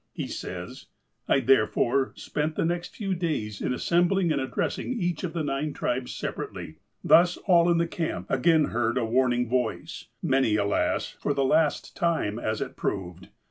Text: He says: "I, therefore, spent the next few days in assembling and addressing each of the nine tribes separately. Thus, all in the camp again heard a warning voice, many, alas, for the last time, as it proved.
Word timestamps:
He 0.13 0.25
says: 0.25 0.87
"I, 1.27 1.41
therefore, 1.41 2.13
spent 2.15 2.55
the 2.55 2.65
next 2.65 2.95
few 2.95 3.13
days 3.13 3.61
in 3.61 3.71
assembling 3.71 4.31
and 4.31 4.41
addressing 4.41 4.99
each 4.99 5.23
of 5.23 5.33
the 5.33 5.43
nine 5.43 5.73
tribes 5.73 6.11
separately. 6.11 6.77
Thus, 7.03 7.37
all 7.45 7.69
in 7.69 7.77
the 7.77 7.85
camp 7.85 8.27
again 8.31 8.65
heard 8.73 8.97
a 8.97 9.05
warning 9.05 9.47
voice, 9.47 10.07
many, 10.23 10.55
alas, 10.55 11.15
for 11.19 11.35
the 11.35 11.45
last 11.45 11.95
time, 11.95 12.39
as 12.39 12.61
it 12.61 12.75
proved. 12.75 13.27